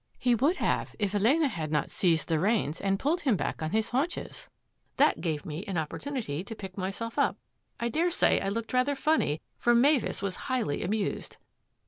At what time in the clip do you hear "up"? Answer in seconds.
7.19-7.37